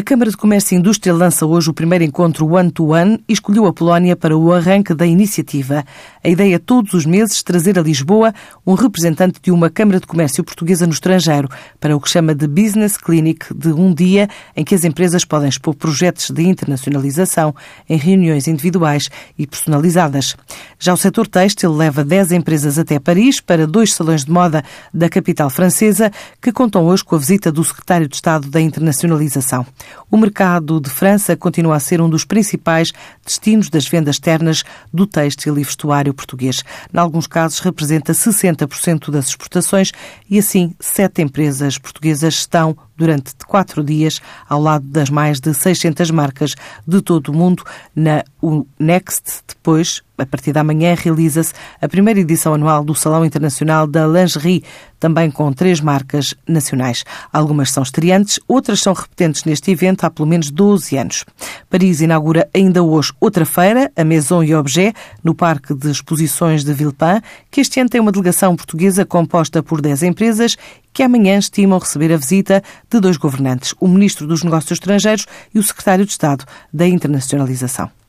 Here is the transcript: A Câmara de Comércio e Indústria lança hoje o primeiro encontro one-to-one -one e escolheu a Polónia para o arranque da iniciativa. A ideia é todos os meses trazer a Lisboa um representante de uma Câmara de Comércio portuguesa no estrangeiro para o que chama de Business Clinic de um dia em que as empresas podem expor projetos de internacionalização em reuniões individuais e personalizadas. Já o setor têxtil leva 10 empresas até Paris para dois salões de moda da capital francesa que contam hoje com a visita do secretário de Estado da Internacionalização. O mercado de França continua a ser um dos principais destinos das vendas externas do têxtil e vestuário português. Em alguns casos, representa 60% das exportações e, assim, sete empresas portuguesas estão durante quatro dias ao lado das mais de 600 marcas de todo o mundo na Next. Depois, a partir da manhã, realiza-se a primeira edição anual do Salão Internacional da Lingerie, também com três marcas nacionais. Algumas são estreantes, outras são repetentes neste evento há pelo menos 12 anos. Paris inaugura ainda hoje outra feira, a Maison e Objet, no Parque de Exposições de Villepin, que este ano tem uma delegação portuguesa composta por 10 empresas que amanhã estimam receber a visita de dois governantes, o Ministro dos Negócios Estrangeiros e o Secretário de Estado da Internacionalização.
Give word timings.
A 0.00 0.02
Câmara 0.02 0.30
de 0.30 0.36
Comércio 0.38 0.74
e 0.74 0.78
Indústria 0.78 1.12
lança 1.12 1.44
hoje 1.44 1.68
o 1.68 1.74
primeiro 1.74 2.02
encontro 2.02 2.46
one-to-one 2.46 3.16
-one 3.16 3.20
e 3.28 3.34
escolheu 3.34 3.66
a 3.66 3.72
Polónia 3.72 4.16
para 4.16 4.34
o 4.34 4.50
arranque 4.50 4.94
da 4.94 5.04
iniciativa. 5.04 5.84
A 6.24 6.28
ideia 6.28 6.54
é 6.54 6.58
todos 6.58 6.94
os 6.94 7.04
meses 7.04 7.42
trazer 7.42 7.78
a 7.78 7.82
Lisboa 7.82 8.32
um 8.66 8.72
representante 8.72 9.38
de 9.42 9.50
uma 9.50 9.68
Câmara 9.68 10.00
de 10.00 10.06
Comércio 10.06 10.42
portuguesa 10.42 10.86
no 10.86 10.94
estrangeiro 10.94 11.50
para 11.78 11.94
o 11.94 12.00
que 12.00 12.08
chama 12.08 12.34
de 12.34 12.46
Business 12.46 12.96
Clinic 12.96 13.52
de 13.54 13.74
um 13.74 13.92
dia 13.92 14.26
em 14.56 14.64
que 14.64 14.74
as 14.74 14.84
empresas 14.84 15.22
podem 15.26 15.50
expor 15.50 15.74
projetos 15.74 16.30
de 16.30 16.44
internacionalização 16.44 17.54
em 17.86 17.98
reuniões 17.98 18.48
individuais 18.48 19.10
e 19.38 19.46
personalizadas. 19.46 20.34
Já 20.78 20.94
o 20.94 20.96
setor 20.96 21.28
têxtil 21.28 21.74
leva 21.74 22.02
10 22.02 22.32
empresas 22.32 22.78
até 22.78 22.98
Paris 22.98 23.38
para 23.38 23.66
dois 23.66 23.92
salões 23.92 24.24
de 24.24 24.30
moda 24.30 24.64
da 24.94 25.10
capital 25.10 25.50
francesa 25.50 26.10
que 26.40 26.50
contam 26.50 26.86
hoje 26.86 27.04
com 27.04 27.16
a 27.16 27.18
visita 27.18 27.52
do 27.52 27.62
secretário 27.62 28.08
de 28.08 28.14
Estado 28.14 28.48
da 28.48 28.62
Internacionalização. 28.62 29.66
O 30.10 30.16
mercado 30.16 30.80
de 30.80 30.90
França 30.90 31.36
continua 31.36 31.76
a 31.76 31.80
ser 31.80 32.00
um 32.00 32.08
dos 32.08 32.24
principais 32.24 32.92
destinos 33.24 33.68
das 33.68 33.86
vendas 33.86 34.16
externas 34.16 34.64
do 34.92 35.06
têxtil 35.06 35.58
e 35.58 35.64
vestuário 35.64 36.14
português. 36.14 36.64
Em 36.92 36.98
alguns 36.98 37.26
casos, 37.26 37.60
representa 37.60 38.12
60% 38.12 39.10
das 39.10 39.28
exportações 39.28 39.92
e, 40.28 40.38
assim, 40.38 40.74
sete 40.80 41.22
empresas 41.22 41.78
portuguesas 41.78 42.34
estão 42.34 42.76
durante 43.00 43.34
quatro 43.46 43.82
dias 43.82 44.20
ao 44.46 44.60
lado 44.60 44.84
das 44.84 45.08
mais 45.08 45.40
de 45.40 45.54
600 45.54 46.10
marcas 46.10 46.54
de 46.86 47.00
todo 47.00 47.30
o 47.30 47.32
mundo 47.32 47.64
na 47.96 48.22
Next. 48.78 49.42
Depois, 49.48 50.02
a 50.18 50.26
partir 50.26 50.52
da 50.52 50.62
manhã, 50.62 50.94
realiza-se 50.94 51.54
a 51.80 51.88
primeira 51.88 52.20
edição 52.20 52.52
anual 52.52 52.84
do 52.84 52.94
Salão 52.94 53.24
Internacional 53.24 53.86
da 53.86 54.06
Lingerie, 54.06 54.62
também 54.98 55.30
com 55.30 55.50
três 55.52 55.80
marcas 55.80 56.34
nacionais. 56.46 57.04
Algumas 57.32 57.70
são 57.70 57.82
estreantes, 57.82 58.38
outras 58.46 58.80
são 58.80 58.92
repetentes 58.92 59.44
neste 59.44 59.70
evento 59.70 60.04
há 60.04 60.10
pelo 60.10 60.28
menos 60.28 60.50
12 60.50 60.96
anos. 60.98 61.24
Paris 61.70 62.00
inaugura 62.00 62.48
ainda 62.52 62.82
hoje 62.82 63.12
outra 63.20 63.46
feira, 63.46 63.90
a 63.96 64.04
Maison 64.04 64.42
e 64.42 64.54
Objet, 64.54 64.94
no 65.22 65.34
Parque 65.34 65.72
de 65.72 65.90
Exposições 65.90 66.64
de 66.64 66.74
Villepin, 66.74 67.22
que 67.50 67.60
este 67.60 67.80
ano 67.80 67.88
tem 67.88 68.00
uma 68.00 68.10
delegação 68.10 68.56
portuguesa 68.56 69.06
composta 69.06 69.62
por 69.62 69.80
10 69.80 70.02
empresas 70.02 70.56
que 70.92 71.02
amanhã 71.02 71.38
estimam 71.38 71.78
receber 71.78 72.12
a 72.12 72.16
visita 72.16 72.62
de 72.90 73.00
dois 73.00 73.16
governantes, 73.16 73.74
o 73.80 73.86
Ministro 73.86 74.26
dos 74.26 74.42
Negócios 74.42 74.72
Estrangeiros 74.72 75.26
e 75.54 75.58
o 75.58 75.62
Secretário 75.62 76.04
de 76.04 76.10
Estado 76.10 76.44
da 76.72 76.86
Internacionalização. 76.86 77.90